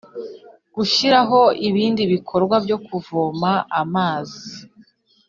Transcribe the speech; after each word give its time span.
gushyiraho 0.75 1.39
ibindi 1.67 2.01
bikorwa 2.13 2.55
byo 2.65 2.77
kuvoma 2.85 3.51
amazi 3.81 4.53